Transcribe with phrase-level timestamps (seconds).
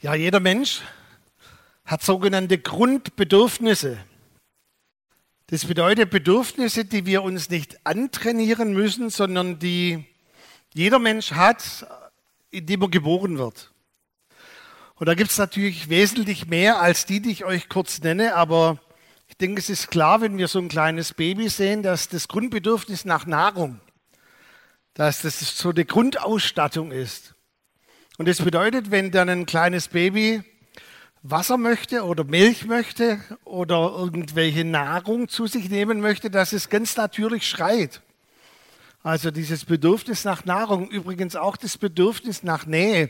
[0.00, 0.82] Ja, jeder Mensch
[1.84, 3.98] hat sogenannte Grundbedürfnisse.
[5.48, 10.04] Das bedeutet Bedürfnisse, die wir uns nicht antrainieren müssen, sondern die
[10.72, 11.84] jeder Mensch hat,
[12.52, 13.72] indem er geboren wird.
[14.94, 18.78] Und da gibt es natürlich wesentlich mehr als die, die ich euch kurz nenne, aber
[19.26, 23.04] ich denke, es ist klar, wenn wir so ein kleines Baby sehen, dass das Grundbedürfnis
[23.04, 23.80] nach Nahrung,
[24.94, 27.34] dass das so eine Grundausstattung ist.
[28.18, 30.42] Und das bedeutet, wenn dann ein kleines Baby
[31.22, 36.96] Wasser möchte oder Milch möchte oder irgendwelche Nahrung zu sich nehmen möchte, dass es ganz
[36.96, 38.02] natürlich schreit.
[39.04, 43.08] Also dieses Bedürfnis nach Nahrung, übrigens auch das Bedürfnis nach Nähe,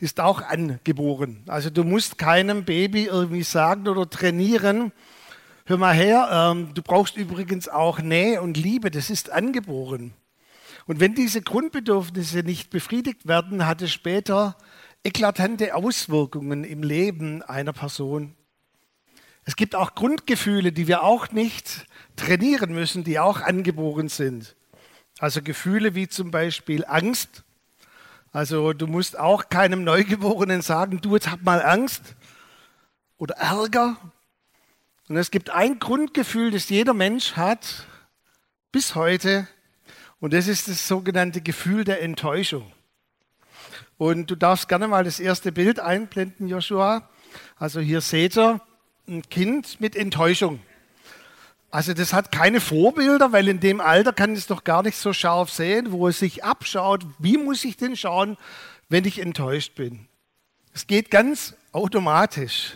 [0.00, 1.44] ist auch angeboren.
[1.46, 4.90] Also du musst keinem Baby irgendwie sagen oder trainieren,
[5.66, 10.14] hör mal her, ähm, du brauchst übrigens auch Nähe und Liebe, das ist angeboren.
[10.86, 14.56] Und wenn diese Grundbedürfnisse nicht befriedigt werden, hat es später
[15.02, 18.34] eklatante Auswirkungen im Leben einer Person.
[19.44, 24.56] Es gibt auch Grundgefühle, die wir auch nicht trainieren müssen, die auch angeboren sind.
[25.18, 27.44] Also Gefühle wie zum Beispiel Angst.
[28.32, 32.16] Also du musst auch keinem Neugeborenen sagen, du jetzt hab mal Angst
[33.18, 33.96] oder Ärger.
[35.08, 37.86] Und es gibt ein Grundgefühl, das jeder Mensch hat
[38.72, 39.48] bis heute,
[40.20, 42.72] und das ist das sogenannte Gefühl der Enttäuschung.
[43.98, 47.08] Und du darfst gerne mal das erste Bild einblenden, Joshua.
[47.56, 48.60] Also hier seht ihr
[49.08, 50.60] ein Kind mit Enttäuschung.
[51.70, 55.12] Also das hat keine Vorbilder, weil in dem Alter kann es doch gar nicht so
[55.12, 57.04] scharf sehen, wo es sich abschaut.
[57.18, 58.36] Wie muss ich denn schauen,
[58.88, 60.06] wenn ich enttäuscht bin?
[60.72, 62.72] Es geht ganz automatisch.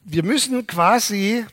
[0.00, 1.46] Wir müssen quasi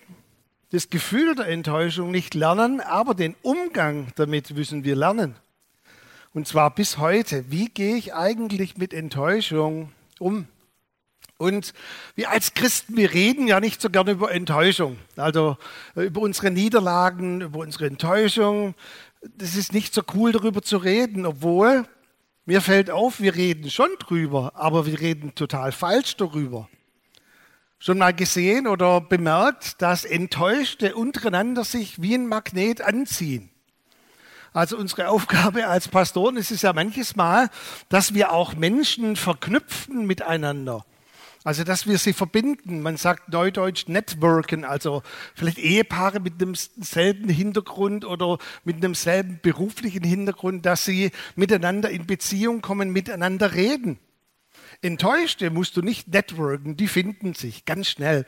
[0.74, 5.36] das Gefühl der Enttäuschung nicht lernen, aber den Umgang damit müssen wir lernen.
[6.34, 7.52] Und zwar bis heute.
[7.52, 10.48] Wie gehe ich eigentlich mit Enttäuschung um?
[11.38, 11.76] Und
[12.16, 14.98] wir als Christen, wir reden ja nicht so gerne über Enttäuschung.
[15.16, 15.58] Also
[15.96, 18.74] äh, über unsere Niederlagen, über unsere Enttäuschung.
[19.22, 21.86] Das ist nicht so cool, darüber zu reden, obwohl
[22.46, 26.68] mir fällt auf, wir reden schon drüber, aber wir reden total falsch darüber
[27.84, 33.50] schon mal gesehen oder bemerkt, dass Enttäuschte untereinander sich wie ein Magnet anziehen.
[34.54, 37.50] Also unsere Aufgabe als Pastoren ist es ja manches Mal,
[37.90, 40.86] dass wir auch Menschen verknüpfen miteinander.
[41.44, 42.82] Also, dass wir sie verbinden.
[42.82, 45.04] Man sagt neudeutsch networken, also
[45.36, 51.90] vielleicht Ehepaare mit einem selben Hintergrund oder mit einem selben beruflichen Hintergrund, dass sie miteinander
[51.90, 54.00] in Beziehung kommen, miteinander reden.
[54.84, 58.26] Enttäuschte musst du nicht networken, die finden sich ganz schnell,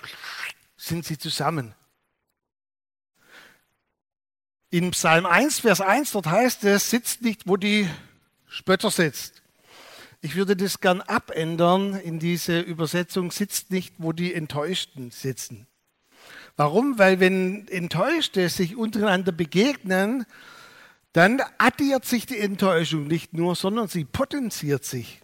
[0.77, 1.75] sind sie zusammen.
[4.69, 7.89] In Psalm 1, Vers 1, dort heißt es, sitzt nicht, wo die
[8.47, 9.43] Spötter sitzt.
[10.21, 15.67] Ich würde das gern abändern in diese Übersetzung, sitzt nicht, wo die Enttäuschten sitzen.
[16.55, 16.97] Warum?
[16.97, 20.25] Weil wenn Enttäuschte sich untereinander begegnen,
[21.11, 25.22] dann addiert sich die Enttäuschung nicht nur, sondern sie potenziert sich.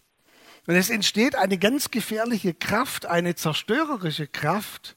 [0.71, 4.95] Und es entsteht eine ganz gefährliche Kraft, eine zerstörerische Kraft.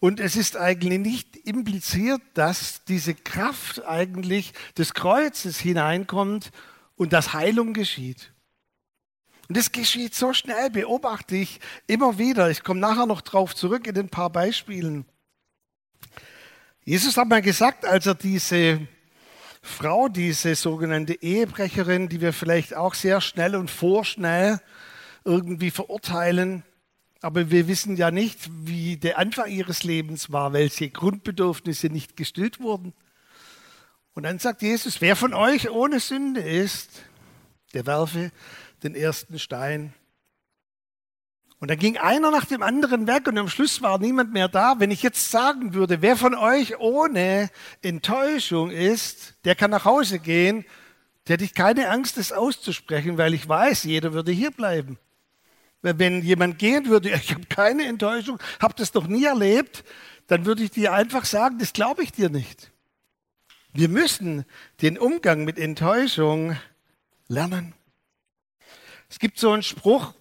[0.00, 6.50] Und es ist eigentlich nicht impliziert, dass diese Kraft eigentlich des Kreuzes hineinkommt
[6.96, 8.32] und dass Heilung geschieht.
[9.46, 12.50] Und das geschieht so schnell, beobachte ich immer wieder.
[12.50, 15.04] Ich komme nachher noch drauf zurück in ein paar Beispielen.
[16.84, 18.80] Jesus hat mal gesagt, als er diese
[19.62, 24.60] Frau, diese sogenannte Ehebrecherin, die wir vielleicht auch sehr schnell und vorschnell
[25.26, 26.62] irgendwie verurteilen.
[27.20, 32.60] Aber wir wissen ja nicht, wie der Anfang ihres Lebens war, welche Grundbedürfnisse nicht gestillt
[32.60, 32.94] wurden.
[34.14, 37.02] Und dann sagt Jesus, wer von euch ohne Sünde ist,
[37.74, 38.30] der werfe
[38.82, 39.92] den ersten Stein.
[41.58, 44.78] Und dann ging einer nach dem anderen weg und am Schluss war niemand mehr da.
[44.78, 47.50] Wenn ich jetzt sagen würde, wer von euch ohne
[47.82, 50.64] Enttäuschung ist, der kann nach Hause gehen,
[51.26, 54.98] der hätte ich keine Angst, das auszusprechen, weil ich weiß, jeder würde hier bleiben.
[55.86, 59.84] Wenn jemand gehen würde, ich habe keine Enttäuschung, habe das noch nie erlebt,
[60.26, 62.72] dann würde ich dir einfach sagen, das glaube ich dir nicht.
[63.72, 64.44] Wir müssen
[64.82, 66.56] den Umgang mit Enttäuschung
[67.28, 67.74] lernen.
[69.08, 70.14] Es gibt so einen Spruch,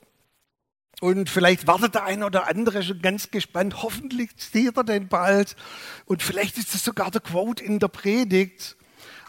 [1.01, 5.55] und vielleicht wartet der eine oder andere schon ganz gespannt, hoffentlich sieht er den bald.
[6.05, 8.77] Und vielleicht ist es sogar der Quote in der Predigt.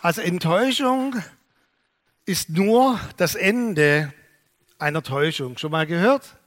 [0.00, 1.16] Also Enttäuschung
[2.24, 4.12] ist nur das Ende
[4.78, 5.58] einer Täuschung.
[5.58, 6.38] Schon mal gehört?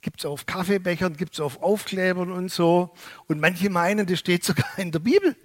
[0.00, 2.94] Gibt es auf Kaffeebechern, gibt es auf Aufklebern und so.
[3.26, 5.36] Und manche meinen, das steht sogar in der Bibel.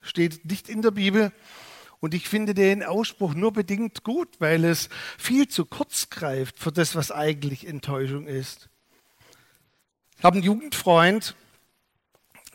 [0.00, 1.32] Steht nicht in der Bibel.
[2.00, 4.88] Und ich finde den Ausspruch nur bedingt gut, weil es
[5.18, 8.70] viel zu kurz greift für das, was eigentlich Enttäuschung ist.
[10.16, 11.34] Ich habe einen Jugendfreund,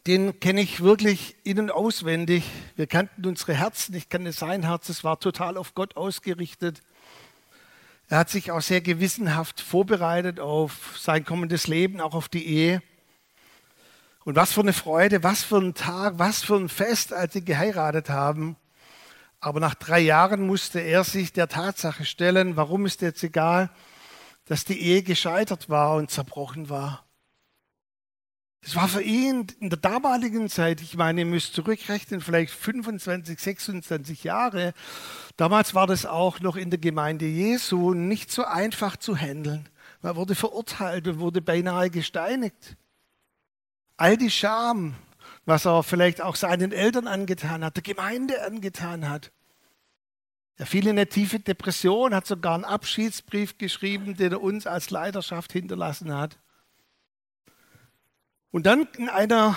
[0.07, 2.43] den kenne ich wirklich innen auswendig.
[2.75, 6.81] Wir kannten unsere Herzen, ich kannte sein Herz, es war total auf Gott ausgerichtet.
[8.07, 12.83] Er hat sich auch sehr gewissenhaft vorbereitet auf sein kommendes Leben, auch auf die Ehe.
[14.25, 17.43] Und was für eine Freude, was für ein Tag, was für ein Fest, als sie
[17.43, 18.57] geheiratet haben.
[19.39, 23.71] Aber nach drei Jahren musste er sich der Tatsache stellen, warum ist jetzt egal,
[24.45, 27.04] dass die Ehe gescheitert war und zerbrochen war.
[28.67, 33.39] Es war für ihn in der damaligen Zeit, ich meine, ihr müsst zurückrechnen, vielleicht 25,
[33.39, 34.73] 26 Jahre.
[35.37, 39.69] Damals war das auch noch in der Gemeinde Jesu nicht so einfach zu handeln.
[40.01, 42.75] Man wurde verurteilt und wurde beinahe gesteinigt.
[43.97, 44.95] All die Scham,
[45.45, 49.31] was er vielleicht auch seinen Eltern angetan hat, der Gemeinde angetan hat.
[50.57, 54.89] Er fiel in eine tiefe Depression, hat sogar einen Abschiedsbrief geschrieben, den er uns als
[54.89, 56.39] Leiterschaft hinterlassen hat.
[58.55, 59.53] Und dann in einer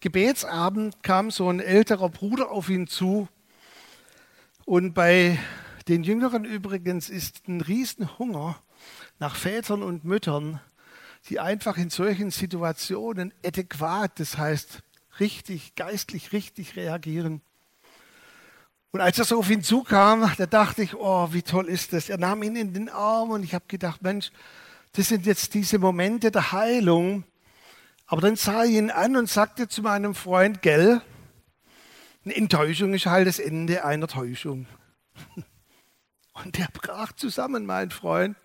[0.00, 3.26] Gebetsabend kam so ein älterer Bruder auf ihn zu.
[4.66, 5.38] Und bei
[5.88, 8.60] den Jüngeren übrigens ist ein Riesenhunger
[9.18, 10.60] nach Vätern und Müttern,
[11.30, 14.82] die einfach in solchen Situationen adäquat, das heißt
[15.20, 17.40] richtig, geistlich richtig reagieren.
[18.90, 22.10] Und als er so auf ihn zukam, da dachte ich, oh, wie toll ist das.
[22.10, 24.32] Er nahm ihn in den Arm und ich habe gedacht, Mensch,
[24.92, 27.24] das sind jetzt diese Momente der Heilung,
[28.06, 31.00] aber dann sah ich ihn an und sagte zu meinem Freund, gell,
[32.24, 34.66] eine Enttäuschung ist halt das Ende einer Täuschung.
[36.32, 38.36] Und der brach zusammen, mein Freund.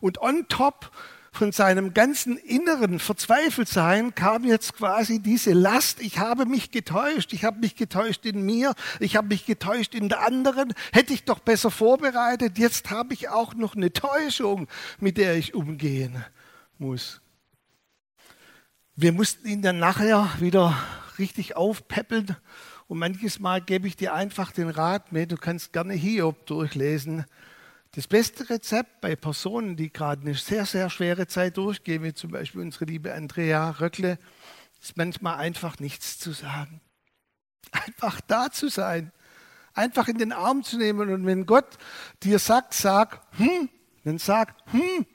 [0.00, 0.90] Und on top
[1.30, 7.44] von seinem ganzen inneren Verzweifeltsein kam jetzt quasi diese Last, ich habe mich getäuscht, ich
[7.44, 11.38] habe mich getäuscht in mir, ich habe mich getäuscht in der anderen, hätte ich doch
[11.38, 14.66] besser vorbereitet, jetzt habe ich auch noch eine Täuschung,
[14.98, 16.24] mit der ich umgehen
[16.78, 17.20] muss.
[19.00, 20.76] Wir mussten ihn dann nachher wieder
[21.20, 22.36] richtig aufpäppeln.
[22.88, 27.24] Und manches Mal gebe ich dir einfach den Rat mit, du kannst gerne Hiob durchlesen.
[27.92, 32.32] Das beste Rezept bei Personen, die gerade eine sehr, sehr schwere Zeit durchgehen, wie zum
[32.32, 34.18] Beispiel unsere liebe Andrea Röckle,
[34.82, 36.80] ist manchmal einfach nichts zu sagen.
[37.70, 39.12] Einfach da zu sein.
[39.74, 41.08] Einfach in den Arm zu nehmen.
[41.08, 41.78] Und wenn Gott
[42.24, 43.68] dir sagt, sag, hm,
[44.02, 45.06] dann sag, hm,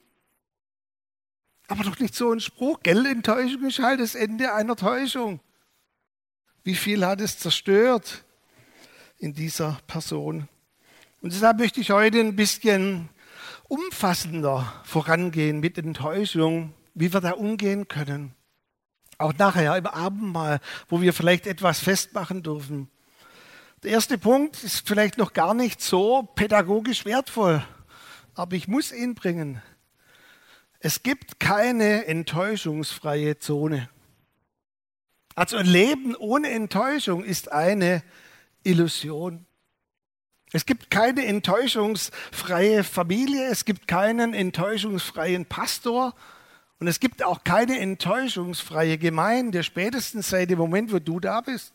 [1.68, 2.80] aber doch nicht so ein Spruch.
[2.84, 5.40] Gell, Enttäuschung ist halt das Ende einer Täuschung.
[6.64, 8.24] Wie viel hat es zerstört
[9.18, 10.48] in dieser Person?
[11.22, 13.10] Und deshalb möchte ich heute ein bisschen
[13.70, 18.36] umfassender vorangehen mit Enttäuschung, wie wir da umgehen können.
[19.18, 22.90] Auch nachher im Abendmahl, wo wir vielleicht etwas festmachen dürfen.
[23.84, 27.66] Der erste Punkt ist vielleicht noch gar nicht so pädagogisch wertvoll,
[28.34, 29.62] aber ich muss ihn bringen.
[30.86, 33.88] Es gibt keine enttäuschungsfreie Zone.
[35.34, 38.04] Also ein Leben ohne Enttäuschung ist eine
[38.64, 39.46] Illusion.
[40.52, 46.14] Es gibt keine enttäuschungsfreie Familie, es gibt keinen enttäuschungsfreien Pastor
[46.80, 51.74] und es gibt auch keine enttäuschungsfreie Gemeinde, spätestens seit dem Moment, wo du da bist.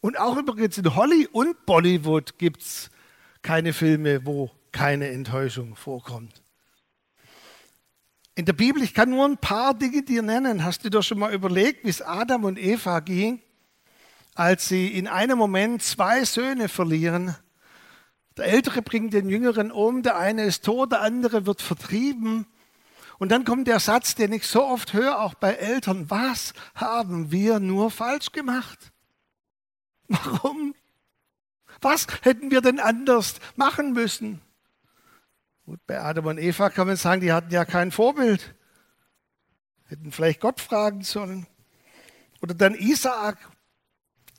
[0.00, 2.90] Und auch übrigens in Holly und Bollywood gibt es
[3.42, 6.42] keine Filme, wo keine Enttäuschung vorkommt.
[8.40, 10.64] In der Bibel, ich kann nur ein paar Dinge dir nennen.
[10.64, 13.42] Hast du dir schon mal überlegt, wie es Adam und Eva ging,
[14.34, 17.36] als sie in einem Moment zwei Söhne verlieren?
[18.38, 22.46] Der Ältere bringt den Jüngeren um, der eine ist tot, der andere wird vertrieben.
[23.18, 27.30] Und dann kommt der Satz, den ich so oft höre, auch bei Eltern, was haben
[27.30, 28.90] wir nur falsch gemacht?
[30.08, 30.74] Warum?
[31.82, 34.40] Was hätten wir denn anders machen müssen?
[35.70, 38.56] Gut, bei Adam und Eva kann man sagen, die hatten ja kein Vorbild.
[39.84, 41.46] Hätten vielleicht Gott fragen sollen.
[42.42, 43.38] Oder dann Isaak.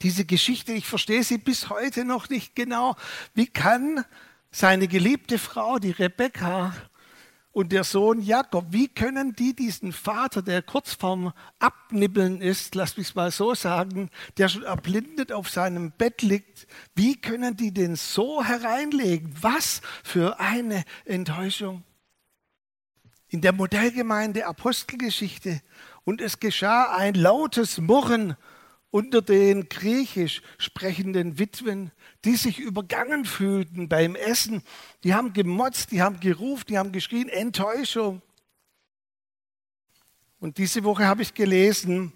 [0.01, 2.97] Diese Geschichte, ich verstehe sie bis heute noch nicht genau.
[3.33, 4.03] Wie kann
[4.51, 6.73] seine geliebte Frau, die Rebekka,
[7.53, 12.95] und der Sohn Jakob, wie können die diesen Vater, der kurz vorm Abnibbeln ist, lass
[12.95, 17.97] mich mal so sagen, der schon erblindet auf seinem Bett liegt, wie können die den
[17.97, 19.35] so hereinlegen?
[19.41, 21.83] Was für eine Enttäuschung.
[23.27, 25.61] In der Modellgemeinde Apostelgeschichte
[26.05, 28.35] und es geschah ein lautes Murren
[28.91, 31.91] unter den griechisch sprechenden Witwen,
[32.25, 34.61] die sich übergangen fühlten beim Essen.
[35.03, 38.21] Die haben gemotzt, die haben gerufen, die haben geschrien, Enttäuschung.
[40.39, 42.11] Und diese Woche habe ich gelesen,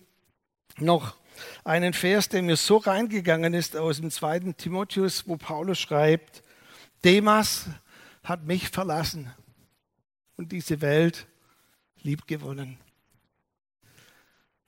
[0.78, 1.16] noch
[1.64, 6.44] einen Vers, der mir so reingegangen ist aus dem zweiten Timotheus, wo Paulus schreibt,
[7.04, 7.68] Demas
[8.24, 9.32] hat mich verlassen
[10.38, 11.28] und diese Welt
[12.02, 12.78] liebgewonnen.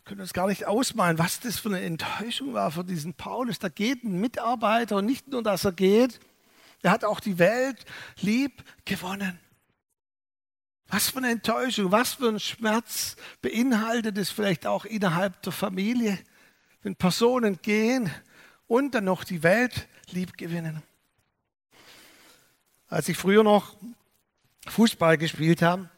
[0.08, 3.60] Können uns gar nicht ausmalen, was das für eine Enttäuschung war für diesen Paulus.
[3.60, 6.22] Da geht ein Mitarbeiter und nicht nur, dass er geht,
[6.82, 7.84] er hat auch die Welt
[8.22, 9.38] lieb gewonnen.
[10.88, 16.18] Was für eine Enttäuschung, was für ein Schmerz beinhaltet es vielleicht auch innerhalb der Familie,
[16.84, 18.10] wenn Personen gehen
[18.66, 20.84] und dann noch die Welt lieb gewinnen.
[22.88, 23.76] Als ich früher noch
[24.68, 25.90] Fußball gespielt habe,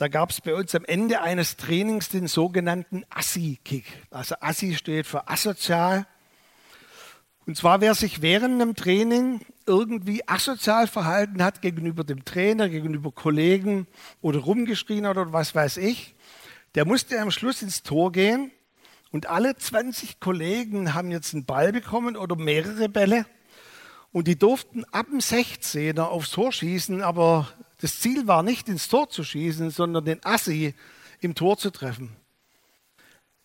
[0.00, 3.84] da gab es bei uns am Ende eines Trainings den sogenannten Assi-Kick.
[4.10, 6.06] Also Assi steht für asozial.
[7.46, 13.12] Und zwar, wer sich während einem Training irgendwie asozial verhalten hat gegenüber dem Trainer, gegenüber
[13.12, 13.86] Kollegen
[14.22, 16.14] oder rumgeschrien hat oder was weiß ich,
[16.74, 18.50] der musste am Schluss ins Tor gehen
[19.10, 23.26] und alle 20 Kollegen haben jetzt einen Ball bekommen oder mehrere Bälle
[24.12, 27.48] und die durften ab dem 16er aufs Tor schießen, aber
[27.80, 30.74] das Ziel war nicht ins Tor zu schießen, sondern den Assi
[31.20, 32.14] im Tor zu treffen.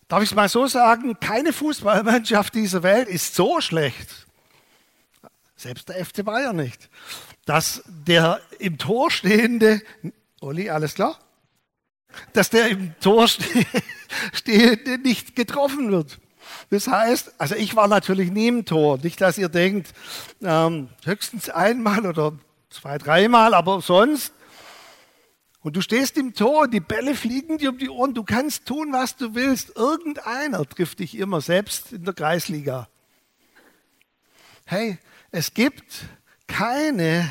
[0.08, 4.26] Darf ich es mal so sagen, keine Fußballmannschaft dieser Welt ist so schlecht,
[5.56, 6.88] selbst der FC Bayern nicht,
[7.44, 9.82] dass der im Tor stehende,
[10.40, 11.18] Olli, alles klar?
[12.34, 13.26] Dass der im Tor
[14.32, 16.18] stehende nicht getroffen wird.
[16.70, 18.98] Das heißt, also ich war natürlich nie im Tor.
[19.02, 19.92] Nicht, dass ihr denkt,
[20.42, 22.32] ähm, höchstens einmal oder
[22.70, 24.32] zwei, dreimal, aber sonst
[25.66, 28.14] und du stehst im Tor die Bälle fliegen dir um die Ohren.
[28.14, 29.74] Du kannst tun, was du willst.
[29.74, 32.88] Irgendeiner trifft dich immer, selbst in der Kreisliga.
[34.64, 34.98] Hey,
[35.32, 36.04] es gibt
[36.46, 37.28] keine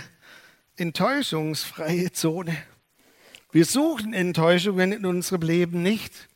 [0.75, 2.57] enttäuschungsfreie Zone.
[3.53, 6.27] Wir suchen Enttäuschungen in unserem Leben nicht.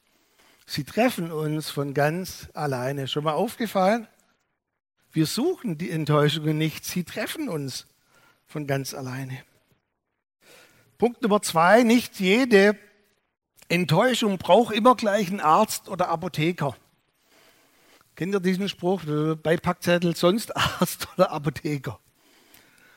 [0.65, 3.10] Sie treffen uns von ganz alleine.
[3.10, 4.08] Schon mal aufgefallen?
[5.12, 6.86] Wir suchen die Enttäuschungen nicht.
[6.86, 7.88] Sie treffen uns
[8.50, 9.44] von ganz alleine.
[10.98, 12.75] Punkt Nummer zwei, nicht jede
[13.70, 16.75] Enttäuschung braucht immer gleich einen Arzt oder Apotheker.
[18.15, 19.03] Kennt ihr diesen Spruch?
[19.41, 22.00] Beipackzettel, sonst Arzt oder Apotheker.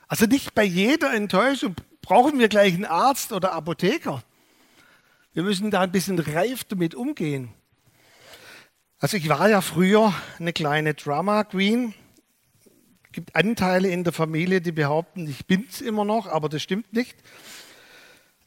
[0.07, 4.23] Also nicht bei jeder Enttäuschung brauchen wir gleich einen Arzt oder Apotheker.
[5.33, 7.53] Wir müssen da ein bisschen reif damit umgehen.
[8.97, 11.93] Also ich war ja früher eine kleine Drama Queen.
[13.13, 16.63] Es gibt Anteile in der Familie, die behaupten, ich bin es immer noch, aber das
[16.63, 17.15] stimmt nicht.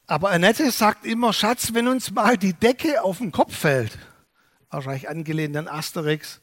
[0.08, 3.96] Aber Annette sagt immer, Schatz, wenn uns mal die Decke auf den Kopf fällt,
[4.70, 6.40] wahrscheinlich angelehnt an Asterix,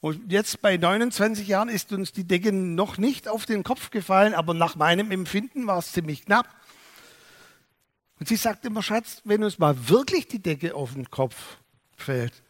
[0.00, 4.34] und jetzt bei 29 Jahren ist uns die Decke noch nicht auf den Kopf gefallen,
[4.34, 6.48] aber nach meinem Empfinden war es ziemlich knapp.
[8.18, 11.58] Und sie sagt immer, Schatz, wenn uns mal wirklich die Decke auf den Kopf
[11.96, 12.42] fällt.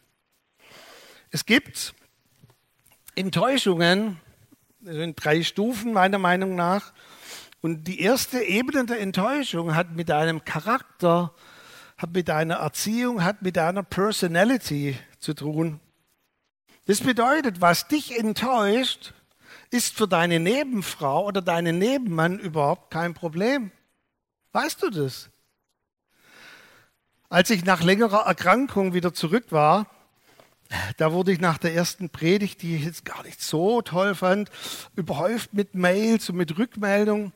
[1.29, 1.93] Es gibt
[3.13, 4.19] Enttäuschungen
[4.87, 6.93] in drei Stufen meiner Meinung nach.
[7.61, 11.33] Und die erste Ebene der Enttäuschung hat mit deinem Charakter,
[11.97, 15.79] hat mit deiner Erziehung, hat mit deiner Personality zu tun.
[16.85, 19.13] Das bedeutet, was dich enttäuscht,
[19.71, 23.71] ist für deine Nebenfrau oder deinen Nebenmann überhaupt kein Problem.
[24.51, 25.29] Weißt du das?
[27.29, 29.87] Als ich nach längerer Erkrankung wieder zurück war,
[30.97, 34.49] da wurde ich nach der ersten Predigt, die ich jetzt gar nicht so toll fand,
[34.95, 37.33] überhäuft mit Mails und mit Rückmeldungen.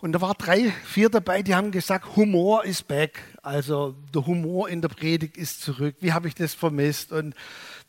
[0.00, 3.20] Und da waren drei, vier dabei, die haben gesagt, Humor ist back.
[3.42, 5.96] Also der Humor in der Predigt ist zurück.
[6.00, 7.12] Wie habe ich das vermisst?
[7.12, 7.34] Und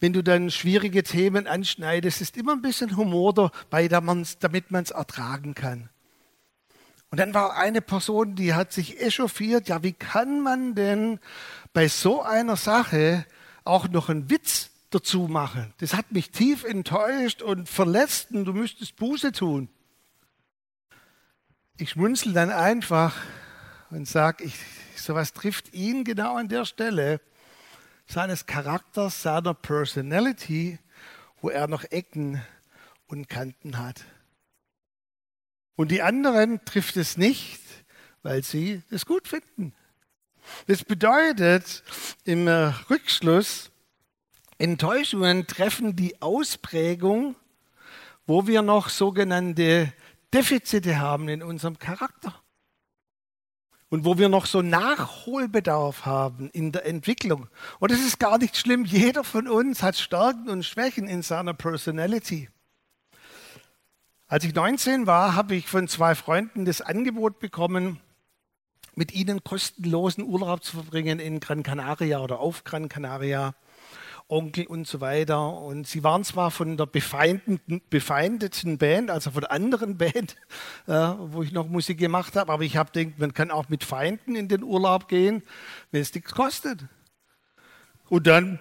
[0.01, 4.91] wenn du dann schwierige Themen anschneidest, ist immer ein bisschen Humor dabei, damit man es
[4.91, 5.89] ertragen kann.
[7.11, 9.69] Und dann war eine Person, die hat sich echauffiert.
[9.69, 11.19] Ja, wie kann man denn
[11.71, 13.25] bei so einer Sache
[13.63, 15.73] auch noch einen Witz dazu machen?
[15.79, 19.69] Das hat mich tief enttäuscht und verletzt und du müsstest Buße tun
[21.81, 23.15] ich schmunzel dann einfach
[23.89, 24.51] und sage,
[24.95, 27.19] sowas trifft ihn genau an der Stelle
[28.05, 30.77] seines Charakters, seiner Personality,
[31.41, 32.39] wo er noch Ecken
[33.07, 34.05] und Kanten hat.
[35.75, 37.61] Und die anderen trifft es nicht,
[38.21, 39.73] weil sie es gut finden.
[40.67, 41.83] Das bedeutet
[42.23, 42.47] im
[42.89, 43.71] Rückschluss,
[44.57, 47.35] Enttäuschungen treffen die Ausprägung,
[48.27, 49.91] wo wir noch sogenannte
[50.33, 52.35] Defizite haben in unserem Charakter.
[53.89, 57.49] Und wo wir noch so Nachholbedarf haben in der Entwicklung.
[57.79, 58.85] Und es ist gar nicht schlimm.
[58.85, 62.49] Jeder von uns hat Stärken und Schwächen in seiner Personality.
[64.27, 67.99] Als ich 19 war, habe ich von zwei Freunden das Angebot bekommen,
[68.95, 73.53] mit ihnen kostenlosen Urlaub zu verbringen in Gran Canaria oder auf Gran Canaria.
[74.31, 75.57] Onkel und so weiter.
[75.57, 80.37] Und sie waren zwar von der befeindeten Band, also von der anderen Band,
[80.87, 83.83] äh, wo ich noch Musik gemacht habe, aber ich habe gedacht, man kann auch mit
[83.83, 85.43] Feinden in den Urlaub gehen,
[85.91, 86.85] wenn es nichts kostet.
[88.07, 88.59] Und dann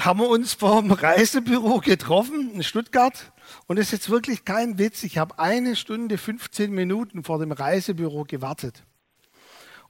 [0.00, 3.32] haben wir uns vor dem Reisebüro getroffen in Stuttgart.
[3.66, 5.02] Und es ist jetzt wirklich kein Witz.
[5.02, 8.84] Ich habe eine Stunde, 15 Minuten vor dem Reisebüro gewartet.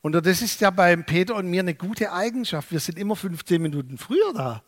[0.01, 2.71] Und das ist ja bei Peter und mir eine gute Eigenschaft.
[2.71, 4.63] Wir sind immer 15 Minuten früher da.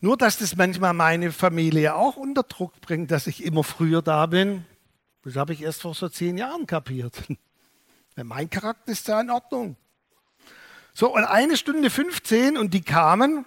[0.00, 4.26] Nur, dass das manchmal meine Familie auch unter Druck bringt, dass ich immer früher da
[4.26, 4.64] bin,
[5.24, 7.22] das habe ich erst vor so zehn Jahren kapiert.
[8.16, 9.76] Mein Charakter ist da in Ordnung.
[10.92, 13.46] So, und eine Stunde 15 und die kamen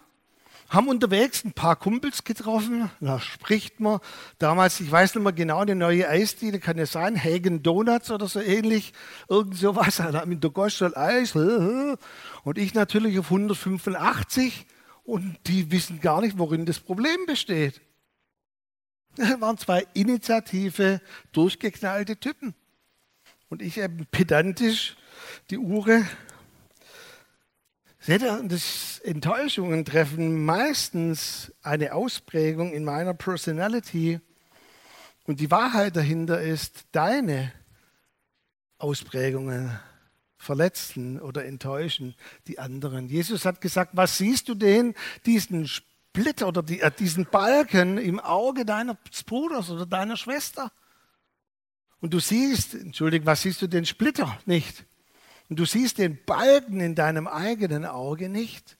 [0.69, 3.99] haben unterwegs ein paar Kumpels getroffen, da spricht man.
[4.39, 8.27] Damals, ich weiß nicht mehr genau, eine neue Eisdiele, kann ja sein, Hagen Donuts oder
[8.27, 8.93] so ähnlich,
[9.29, 11.35] irgend sowas, mit der Gostel Eis.
[12.43, 14.65] Und ich natürlich auf 185
[15.05, 17.81] und die wissen gar nicht, worin das Problem besteht.
[19.17, 20.99] Das waren zwei initiative,
[21.31, 22.53] durchgeknallte Typen.
[23.47, 24.97] Und ich eben pedantisch
[25.49, 26.03] die Uhr
[28.05, 34.19] Seht ihr, das Enttäuschungen treffen meistens eine Ausprägung in meiner Personality.
[35.23, 37.51] Und die Wahrheit dahinter ist, deine
[38.77, 39.79] Ausprägungen
[40.37, 42.13] verletzen oder enttäuschen
[42.47, 43.07] die anderen.
[43.07, 44.93] Jesus hat gesagt, was siehst du denn,
[45.25, 50.71] diesen Splitter oder die, äh, diesen Balken im Auge deines Bruders oder deiner Schwester?
[52.01, 54.85] Und du siehst, entschuldige, was siehst du den Splitter nicht?
[55.49, 58.77] Und du siehst den Balken in deinem eigenen Auge nicht.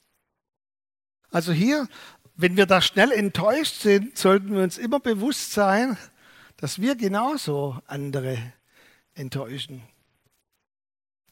[1.32, 1.88] Also hier,
[2.36, 5.98] wenn wir da schnell enttäuscht sind, sollten wir uns immer bewusst sein,
[6.58, 8.38] dass wir genauso andere
[9.14, 9.84] enttäuschen.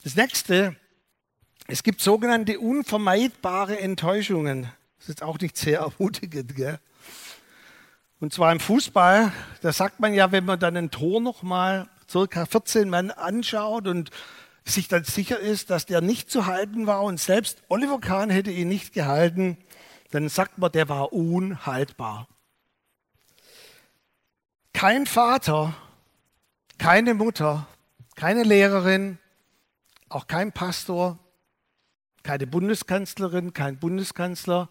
[0.04, 0.76] Das nächste,
[1.68, 4.70] es gibt sogenannte unvermeidbare Enttäuschungen.
[5.00, 6.56] Das ist auch nicht sehr ermutigend.
[6.56, 6.80] Gell?
[8.20, 12.46] Und zwar im Fußball, da sagt man ja, wenn man dann ein Tor nochmal circa
[12.46, 14.12] 14 Mann anschaut und
[14.66, 18.52] sich dann sicher ist, dass der nicht zu halten war und selbst Oliver Kahn hätte
[18.52, 19.58] ihn nicht gehalten,
[20.12, 22.28] dann sagt man, der war unhaltbar.
[24.74, 25.76] Kein Vater,
[26.78, 27.68] keine Mutter,
[28.16, 29.18] keine Lehrerin,
[30.10, 31.20] auch kein Pastor,
[32.24, 34.70] keine Bundeskanzlerin, kein Bundeskanzler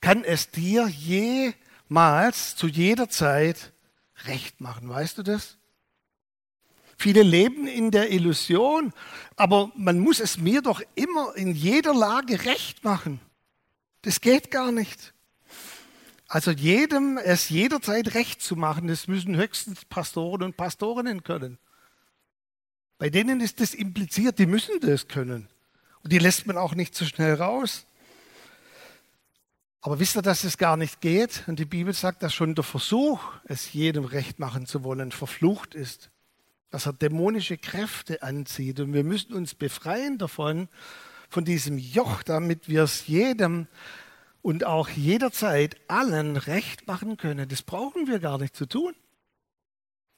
[0.00, 3.72] kann es dir jemals zu jeder Zeit
[4.24, 4.88] recht machen.
[4.88, 5.58] Weißt du das?
[7.00, 8.92] Viele leben in der Illusion,
[9.34, 13.22] aber man muss es mir doch immer in jeder Lage recht machen.
[14.02, 15.14] Das geht gar nicht.
[16.28, 21.56] Also jedem es jederzeit recht zu machen, das müssen höchstens Pastoren und Pastorinnen können.
[22.98, 25.48] Bei denen ist das impliziert, die müssen das können.
[26.02, 27.86] Und die lässt man auch nicht so schnell raus.
[29.80, 31.44] Aber wisst ihr, dass es gar nicht geht?
[31.46, 35.74] Und die Bibel sagt, dass schon der Versuch, es jedem recht machen zu wollen, verflucht
[35.74, 36.10] ist
[36.70, 38.80] dass er dämonische Kräfte anzieht.
[38.80, 40.68] Und wir müssen uns befreien davon,
[41.28, 43.68] von diesem Joch, damit wir es jedem
[44.42, 47.48] und auch jederzeit allen recht machen können.
[47.48, 48.94] Das brauchen wir gar nicht zu tun.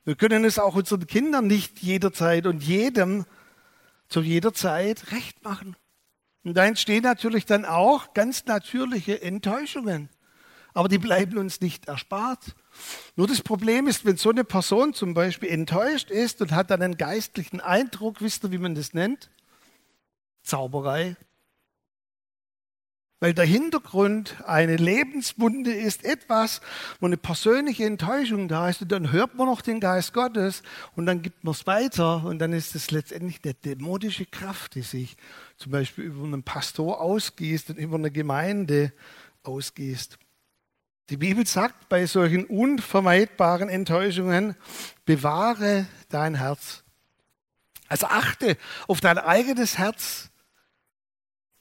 [0.05, 3.25] Wir können es auch unseren Kindern nicht jederzeit und jedem
[4.09, 5.77] zu jeder Zeit recht machen.
[6.45, 10.09] Und da entstehen natürlich dann auch ganz natürliche Enttäuschungen.
[10.75, 12.55] Aber die bleiben uns nicht erspart.
[13.17, 16.83] Nur das Problem ist, wenn so eine Person zum Beispiel enttäuscht ist und hat dann
[16.83, 19.31] einen geistlichen Eindruck, wisst ihr, wie man das nennt?
[20.43, 21.17] Zauberei.
[23.21, 26.61] Weil der Hintergrund eine Lebenswunde ist, etwas,
[26.99, 30.65] wo eine persönliche Enttäuschung da ist, und dann hört man noch den Geist Gottes
[30.97, 34.83] und dann gibt man es weiter und dann ist es letztendlich eine dämonische Kraft, die
[34.83, 35.17] sich
[35.57, 38.93] zum Beispiel über einen Pastor ausgießt und über eine Gemeinde
[39.45, 40.19] ausgießt.
[41.11, 44.57] Die Bibel sagt bei solchen unvermeidbaren Enttäuschungen,
[45.05, 46.85] bewahre dein Herz.
[47.89, 50.31] Also achte auf dein eigenes Herz.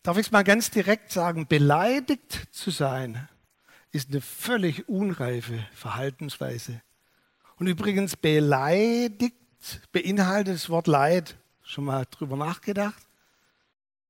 [0.04, 3.27] Darf ich es mal ganz direkt sagen, beleidigt zu sein
[3.91, 6.82] ist eine völlig unreife Verhaltensweise.
[7.58, 9.36] Und übrigens, beleidigt
[9.91, 11.36] beinhaltet das Wort Leid.
[11.63, 13.01] Schon mal drüber nachgedacht?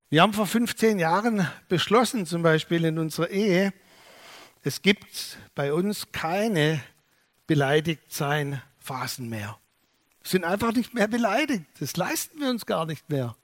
[0.09, 3.73] Wir haben vor 15 Jahren beschlossen, zum Beispiel in unserer Ehe,
[4.63, 6.81] es gibt bei uns keine
[7.47, 9.57] Beleidigtsein-Phasen mehr.
[10.21, 11.65] Wir sind einfach nicht mehr beleidigt.
[11.79, 13.35] Das leisten wir uns gar nicht mehr.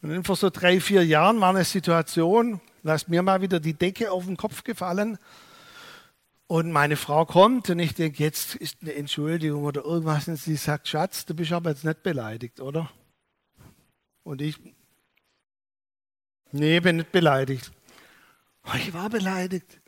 [0.00, 3.60] Und dann vor so drei, vier Jahren war eine Situation, da ist mir mal wieder
[3.60, 5.18] die Decke auf den Kopf gefallen.
[6.48, 10.28] Und meine Frau kommt und ich denke, jetzt ist eine Entschuldigung oder irgendwas.
[10.28, 12.90] Und sie sagt, Schatz, du bist aber jetzt nicht beleidigt, oder?
[14.24, 14.58] Und ich,
[16.50, 17.70] nee, bin nicht beleidigt.
[18.76, 19.81] Ich war beleidigt.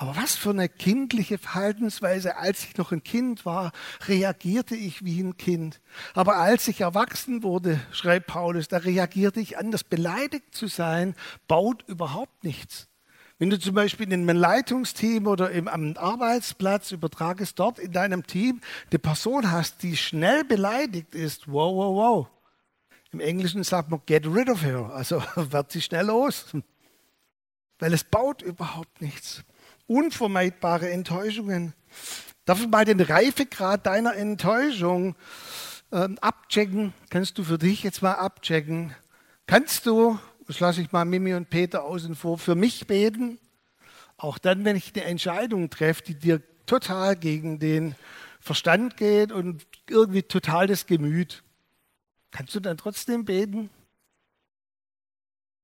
[0.00, 2.38] Aber was für eine kindliche Verhaltensweise.
[2.38, 3.70] Als ich noch ein Kind war,
[4.06, 5.82] reagierte ich wie ein Kind.
[6.14, 9.84] Aber als ich erwachsen wurde, schreibt Paulus, da reagierte ich anders.
[9.84, 11.14] Beleidigt zu sein,
[11.48, 12.88] baut überhaupt nichts.
[13.38, 18.26] Wenn du zum Beispiel in einem Leitungsteam oder im, am Arbeitsplatz übertragest, dort in deinem
[18.26, 22.26] Team eine Person hast, die schnell beleidigt ist, wow, wow, wow.
[23.12, 26.46] Im Englischen sagt man, get rid of her, also wird sie schnell los.
[27.78, 29.44] Weil es baut überhaupt nichts.
[29.90, 31.74] Unvermeidbare Enttäuschungen.
[32.44, 35.16] Darf ich mal den Reifegrad deiner Enttäuschung
[35.92, 36.92] ähm, abchecken?
[37.10, 38.94] Kannst du für dich jetzt mal abchecken?
[39.46, 40.18] Kannst du
[40.50, 43.38] das lasse ich mal Mimi und Peter außen vor, für mich beten.
[44.16, 47.94] Auch dann, wenn ich eine Entscheidung treffe, die dir total gegen den
[48.40, 51.44] Verstand geht und irgendwie total das Gemüt.
[52.32, 53.70] Kannst du dann trotzdem beten?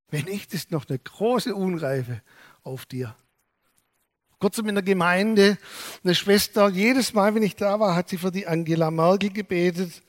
[0.08, 2.22] Wenn nicht, ist noch eine große Unreife
[2.62, 3.16] auf dir.
[4.38, 5.58] Kurzum in der Gemeinde,
[6.04, 10.02] eine Schwester, jedes Mal, wenn ich da war, hat sie für die Angela Merkel gebetet.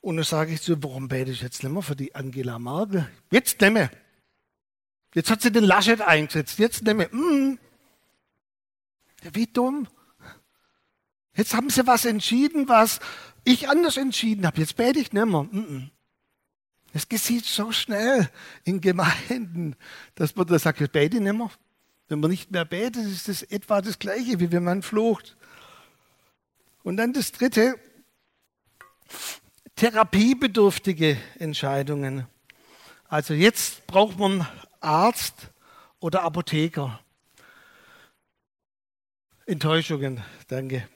[0.00, 3.08] Und dann sage ich zu, warum bete ich jetzt nicht mehr für die Angela Merkel?
[3.30, 3.90] Jetzt nicht mehr.
[5.14, 6.58] Jetzt hat sie den Laschet eingesetzt.
[6.58, 7.08] Jetzt nicht mehr.
[7.14, 7.58] Mm.
[9.22, 9.86] Ja, wie dumm.
[11.36, 13.00] Jetzt haben sie was entschieden, was
[13.44, 14.60] ich anders entschieden habe.
[14.60, 15.42] Jetzt bete ich nicht mehr.
[15.42, 15.90] Mm
[16.94, 18.30] es geschieht so schnell
[18.62, 19.74] in Gemeinden,
[20.14, 21.50] dass man da sagt, ich bete nicht mehr.
[22.08, 25.36] Wenn man nicht mehr betet, ist das etwa das Gleiche, wie wenn man flucht.
[26.82, 27.78] Und dann das Dritte,
[29.76, 32.26] therapiebedürftige Entscheidungen.
[33.08, 34.46] Also jetzt braucht man
[34.80, 35.50] Arzt
[35.98, 37.00] oder Apotheker.
[39.46, 40.88] Enttäuschungen, danke.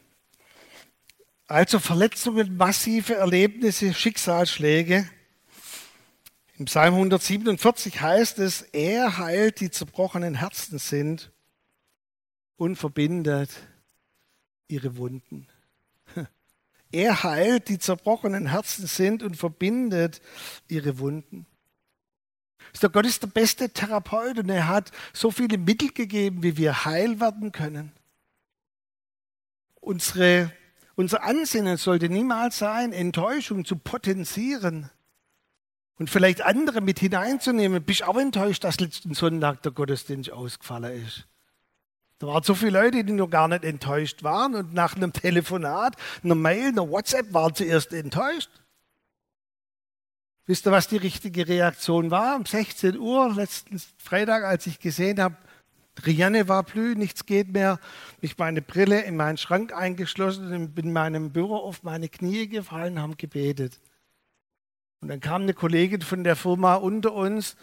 [1.46, 5.08] Also Verletzungen, massive Erlebnisse, Schicksalsschläge.
[6.58, 11.30] Im Psalm 147 heißt es, er heilt die zerbrochenen Herzen sind
[12.56, 13.50] und verbindet
[14.66, 15.46] ihre Wunden.
[16.90, 20.22] Er heilt, die zerbrochenen Herzen sind und verbindet
[20.68, 21.46] ihre Wunden.
[22.80, 26.86] Der Gott ist der beste Therapeut und er hat so viele Mittel gegeben, wie wir
[26.86, 27.92] heil werden können.
[29.80, 30.50] Unsere,
[30.96, 34.90] unser Ansinnen sollte niemals sein, Enttäuschung zu potenzieren
[35.98, 37.82] und vielleicht andere mit hineinzunehmen.
[37.82, 41.26] Bist auch enttäuscht, dass letzten Sonntag der Gottesdienst ausgefallen ist?
[42.18, 45.94] Da waren so viele Leute, die noch gar nicht enttäuscht waren und nach einem Telefonat,
[46.24, 48.50] einer Mail, einer WhatsApp waren sie erst enttäuscht.
[50.46, 52.34] Wisst ihr, was die richtige Reaktion war?
[52.34, 55.37] Um 16 Uhr, letzten Freitag, als ich gesehen habe,
[56.06, 57.78] Rianne war blüh, nichts geht mehr,
[58.20, 62.48] mich meine Brille in meinen Schrank eingeschlossen und bin in meinem Büro auf meine Knie
[62.48, 63.78] gefallen, haben gebetet.
[65.00, 67.54] Und dann kam eine Kollegin von der Firma unter uns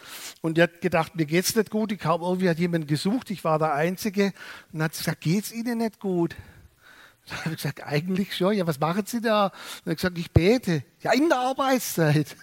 [0.42, 1.92] und die hat gedacht, mir geht's nicht gut.
[1.92, 4.32] Ich kam irgendwie hat jemand gesucht, ich war der Einzige
[4.72, 6.36] und hat gesagt, geht's Ihnen nicht gut?
[7.28, 8.54] Da habe ich gesagt, eigentlich schon.
[8.54, 9.46] Ja, was machen Sie da?
[9.84, 10.84] Und hat gesagt, ich bete.
[11.00, 12.36] Ja, in der Arbeitszeit.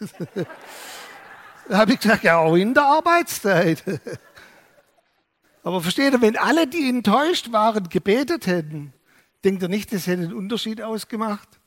[1.68, 3.85] da habe ich gesagt, ja, auch in der Arbeitszeit.
[5.62, 8.92] Aber versteht ihr, wenn alle, die enttäuscht waren, gebetet hätten,
[9.44, 11.61] denkt ihr nicht, das hätte einen Unterschied ausgemacht?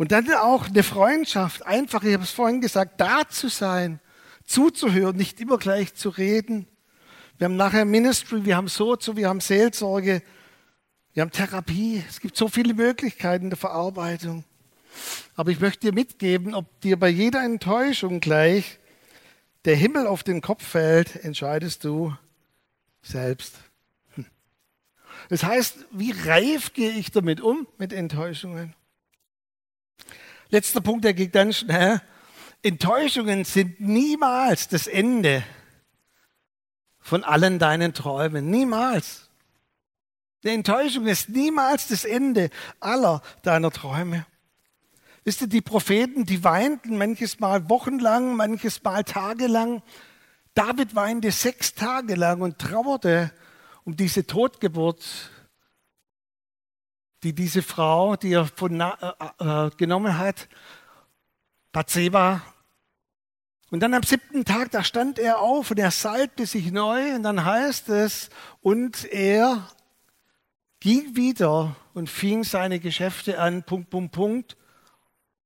[0.00, 4.00] Und dann auch eine Freundschaft, einfach, ich habe es vorhin gesagt, da zu sein,
[4.46, 6.66] zuzuhören, nicht immer gleich zu reden.
[7.36, 10.22] Wir haben nachher Ministry, wir haben Sozo, wir haben Seelsorge,
[11.12, 12.02] wir haben Therapie.
[12.08, 14.44] Es gibt so viele Möglichkeiten der Verarbeitung.
[15.36, 18.78] Aber ich möchte dir mitgeben, ob dir bei jeder Enttäuschung gleich
[19.66, 22.16] der Himmel auf den Kopf fällt, entscheidest du
[23.02, 23.54] selbst.
[24.14, 24.24] Hm.
[25.28, 28.74] Das heißt, wie reif gehe ich damit um, mit Enttäuschungen?
[30.50, 32.00] Letzter Punkt, der geht ganz schnell.
[32.62, 35.44] Enttäuschungen sind niemals das Ende
[36.98, 38.50] von allen deinen Träumen.
[38.50, 39.28] Niemals.
[40.42, 44.26] Die Enttäuschung ist niemals das Ende aller deiner Träume.
[45.24, 49.82] Wisst ihr, die Propheten, die weinten manches Mal wochenlang, manches Mal tagelang.
[50.54, 53.30] David weinte sechs Tage lang und trauerte
[53.84, 55.30] um diese Totgeburt
[57.22, 58.90] die diese Frau, die er von, äh,
[59.38, 60.48] äh, genommen hat,
[61.72, 62.42] Bathseba.
[63.70, 67.22] Und dann am siebten Tag, da stand er auf und er salbte sich neu und
[67.22, 68.30] dann heißt es,
[68.62, 69.68] und er
[70.80, 74.56] ging wieder und fing seine Geschäfte an, Punkt, Punkt, Punkt.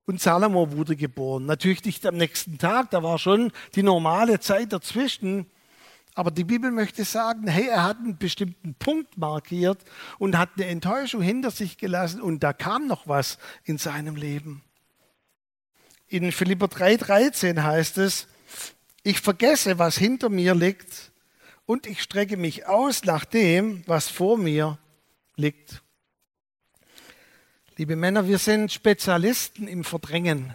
[0.06, 1.46] Und Salomo wurde geboren.
[1.46, 5.46] Natürlich nicht am nächsten Tag, da war schon die normale Zeit dazwischen.
[6.14, 9.78] Aber die Bibel möchte sagen, hey, er hat einen bestimmten Punkt markiert
[10.18, 14.62] und hat eine Enttäuschung hinter sich gelassen und da kam noch was in seinem Leben.
[16.06, 18.28] In Philipper 3,13 heißt es,
[19.02, 21.10] ich vergesse, was hinter mir liegt
[21.66, 24.78] und ich strecke mich aus nach dem, was vor mir
[25.34, 25.82] liegt.
[27.76, 30.54] Liebe Männer, wir sind Spezialisten im Verdrängen.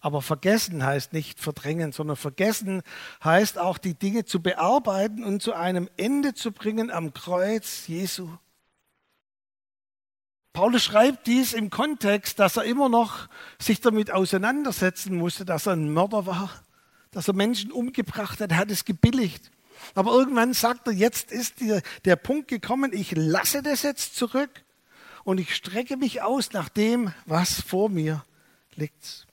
[0.00, 2.82] Aber vergessen heißt nicht verdrängen, sondern vergessen
[3.22, 8.30] heißt auch die Dinge zu bearbeiten und zu einem Ende zu bringen am Kreuz Jesu.
[10.52, 15.74] Paulus schreibt dies im Kontext, dass er immer noch sich damit auseinandersetzen musste, dass er
[15.74, 16.50] ein Mörder war,
[17.12, 19.50] dass er Menschen umgebracht hat, er hat es gebilligt.
[19.94, 24.50] Aber irgendwann sagt er, jetzt ist der, der Punkt gekommen, ich lasse das jetzt zurück
[25.24, 28.24] und ich strecke mich aus nach dem, was vor mir
[28.74, 29.26] liegt.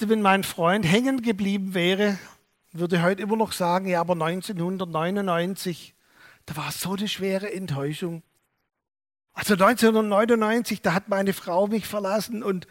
[0.00, 2.18] Wenn mein Freund hängen geblieben wäre,
[2.72, 5.94] würde heute immer noch sagen, ja, aber 1999,
[6.46, 8.22] da war so eine schwere Enttäuschung.
[9.32, 12.66] Also 1999, da hat meine Frau mich verlassen und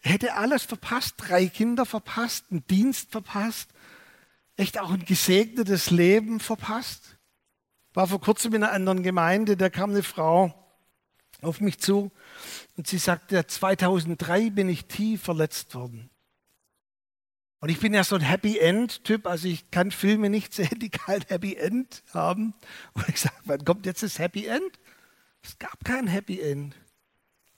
[0.00, 3.70] hätte alles verpasst, drei Kinder verpasst, einen Dienst verpasst,
[4.56, 7.18] echt auch ein gesegnetes Leben verpasst.
[7.94, 10.54] War vor kurzem in einer anderen Gemeinde, da kam eine Frau
[11.42, 12.10] auf mich zu
[12.76, 16.08] und sie sagte, 2003 bin ich tief verletzt worden.
[17.62, 20.90] Und ich bin ja so ein Happy End-Typ, also ich kann Filme nicht sehen, die
[20.90, 22.54] kein Happy End haben.
[22.92, 24.80] Und ich sage, wann kommt jetzt das Happy End?
[25.44, 26.74] Es gab kein Happy End.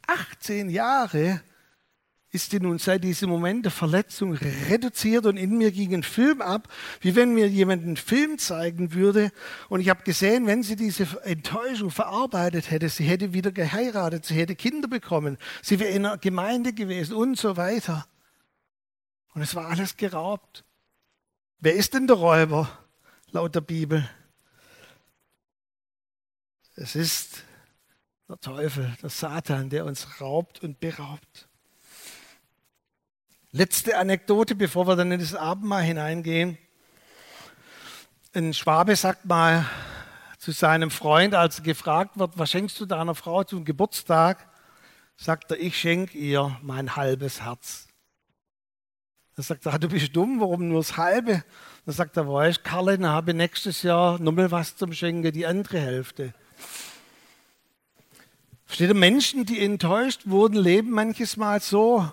[0.07, 1.41] 18 Jahre
[2.33, 4.35] ist sie nun seit diesem Moment der Verletzung
[4.69, 6.69] reduziert und in mir ging ein Film ab,
[7.01, 9.33] wie wenn mir jemand einen Film zeigen würde.
[9.71, 14.35] Und ich habe gesehen, wenn sie diese Enttäuschung verarbeitet hätte, sie hätte wieder geheiratet, sie
[14.35, 18.07] hätte Kinder bekommen, sie wäre in einer Gemeinde gewesen und so weiter.
[19.35, 20.65] Und es war alles geraubt.
[21.59, 22.71] Wer ist denn der Räuber
[23.33, 24.09] laut der Bibel?
[26.77, 27.43] Es ist
[28.29, 31.49] der Teufel, der Satan, der uns raubt und beraubt.
[33.51, 36.59] Letzte Anekdote, bevor wir dann in das Abendmahl hineingehen.
[38.33, 39.65] Ein Schwabe sagt mal
[40.39, 44.49] zu seinem Freund, als er gefragt wird, was schenkst du deiner Frau zum Geburtstag?
[45.17, 47.84] Sagt er, ich schenke ihr mein halbes Herz.
[49.37, 51.43] Dann sagt er, du bist dumm, warum nur das halbe?
[51.87, 55.79] Dann sagt er, weißt Karl, dann habe nächstes Jahr nochmal was zum Schenken, die andere
[55.79, 56.33] Hälfte.
[58.65, 62.11] Versteht ihr, Menschen, die enttäuscht wurden, leben manches Mal so,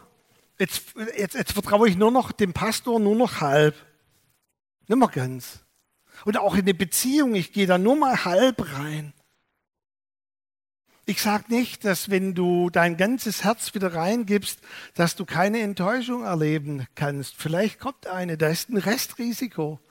[0.59, 3.75] jetzt, jetzt, jetzt vertraue ich nur noch dem Pastor nur noch halb.
[4.87, 5.59] Nicht mehr ganz.
[6.25, 9.13] Und auch in eine Beziehung, ich gehe da nur mal halb rein.
[11.11, 14.61] Ich sage nicht, dass wenn du dein ganzes Herz wieder reingibst,
[14.93, 17.35] dass du keine Enttäuschung erleben kannst.
[17.35, 19.81] Vielleicht kommt eine, da ist ein Restrisiko.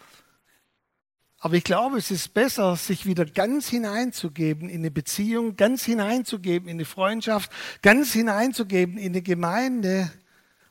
[1.39, 6.71] Aber ich glaube, es ist besser, sich wieder ganz hineinzugeben in eine Beziehung, ganz hineinzugeben
[6.71, 7.53] in eine Freundschaft,
[7.83, 10.11] ganz hineinzugeben in eine Gemeinde,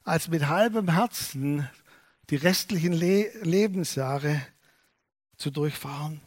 [0.03, 1.69] als mit halbem Herzen
[2.31, 4.41] die restlichen Le Lebensjahre
[5.37, 6.21] zu durchfahren.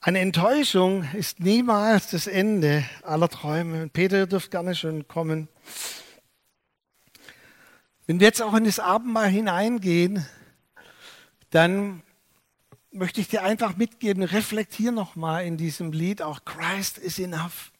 [0.00, 3.88] Eine Enttäuschung ist niemals das Ende aller Träume.
[3.88, 5.48] Peter, ihr dürft gerne schon kommen.
[8.06, 10.24] Wenn wir jetzt auch in das Abendmahl hineingehen,
[11.50, 12.04] dann
[12.92, 17.72] möchte ich dir einfach mitgeben, reflektier nochmal in diesem Lied auch Christ is enough.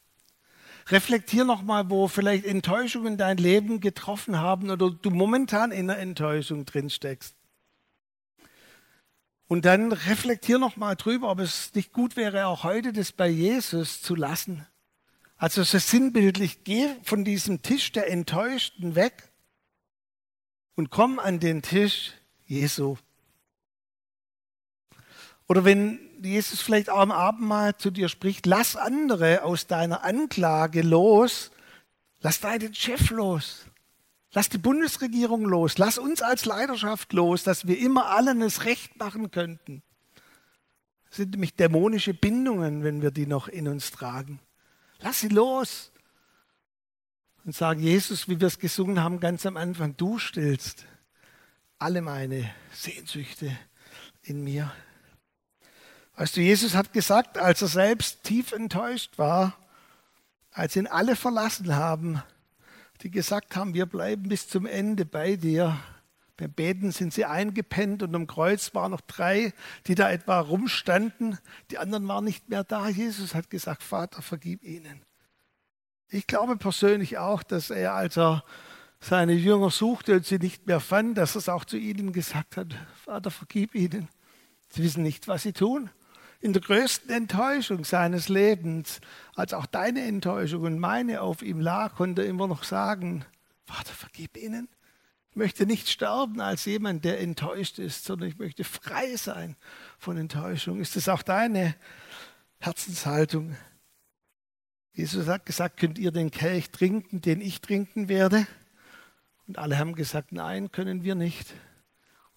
[0.89, 6.65] Reflektier nochmal, wo vielleicht Enttäuschungen dein Leben getroffen haben oder du momentan in einer Enttäuschung
[6.65, 7.38] drin steckst.
[9.49, 13.99] Und dann reflektier nochmal drüber, ob es nicht gut wäre, auch heute das bei Jesus
[13.99, 14.67] zu lassen.
[15.37, 19.31] Also so sinnbildlich, geh von diesem Tisch der Enttäuschten weg
[20.75, 22.13] und komm an den Tisch
[22.45, 22.97] Jesu.
[25.47, 30.83] Oder wenn Jesus vielleicht auch am Abendmahl zu dir spricht, lass andere aus deiner Anklage
[30.83, 31.49] los,
[32.21, 33.65] lass deinen Chef los,
[34.31, 38.97] lass die Bundesregierung los, lass uns als Leiterschaft los, dass wir immer allen es recht
[38.97, 39.81] machen könnten.
[41.07, 44.39] Das sind nämlich dämonische Bindungen, wenn wir die noch in uns tragen.
[44.99, 45.91] Lass sie los
[47.45, 50.85] und sag Jesus, wie wir es gesungen haben ganz am Anfang, du stillst
[51.79, 53.57] alle meine Sehnsüchte
[54.21, 54.71] in mir.
[56.15, 59.57] Weißt du, Jesus hat gesagt, als er selbst tief enttäuscht war,
[60.51, 62.21] als ihn alle verlassen haben,
[63.01, 65.77] die gesagt haben, wir bleiben bis zum Ende bei dir.
[66.37, 69.53] Beim Beten sind sie eingepennt und am Kreuz waren noch drei,
[69.87, 71.37] die da etwa rumstanden.
[71.71, 72.87] Die anderen waren nicht mehr da.
[72.87, 75.01] Jesus hat gesagt, Vater, vergib ihnen.
[76.09, 78.43] Ich glaube persönlich auch, dass er, als er
[78.99, 82.57] seine Jünger suchte und sie nicht mehr fand, dass er es auch zu ihnen gesagt
[82.57, 84.07] hat, Vater, vergib ihnen.
[84.69, 85.89] Sie wissen nicht, was sie tun
[86.41, 89.01] in der größten Enttäuschung seines Lebens,
[89.35, 93.25] als auch deine Enttäuschung und meine auf ihm lag, konnte er immer noch sagen,
[93.65, 94.69] Vater, vergib ihnen.
[95.31, 99.55] Ich möchte nicht sterben als jemand, der enttäuscht ist, sondern ich möchte frei sein
[99.97, 100.79] von Enttäuschung.
[100.79, 101.75] Ist das auch deine
[102.59, 103.55] Herzenshaltung?
[104.93, 108.47] Jesus hat gesagt, könnt ihr den Kelch trinken, den ich trinken werde?
[109.47, 111.53] Und alle haben gesagt, nein, können wir nicht.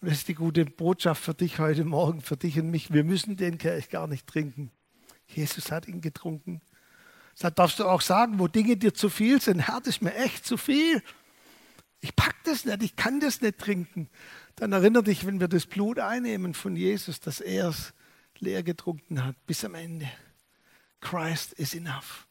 [0.03, 2.93] Und das ist die gute Botschaft für dich heute Morgen, für dich und mich.
[2.93, 4.73] Wir müssen den Kelch gar nicht trinken.
[5.29, 6.61] Jesus hat ihn getrunken.
[7.39, 9.61] Das darfst du auch sagen, wo Dinge dir zu viel sind.
[9.61, 11.05] Herr, das ist mir echt zu viel.
[12.01, 14.11] Ich pack das nicht, ich kann das nicht trinken.
[14.57, 17.95] Dann erinnere dich, wenn wir das Blut einnehmen von Jesus, dass er es
[18.41, 20.11] leer getrunken hat bis am Ende.
[21.01, 22.27] Christ is enough.